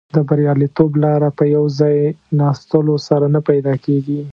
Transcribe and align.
د 0.15 0.17
بریالیتوب 0.29 0.91
لاره 1.03 1.29
په 1.37 1.43
یو 1.55 1.65
ځای 1.79 1.97
ناستلو 2.39 2.95
سره 3.07 3.25
نه 3.35 3.41
پیدا 3.49 3.73
کیږي. 3.85 4.21